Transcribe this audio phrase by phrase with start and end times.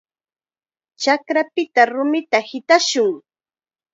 [1.03, 3.09] Chakrapita rumita hitashun.